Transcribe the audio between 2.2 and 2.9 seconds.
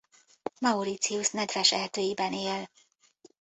él.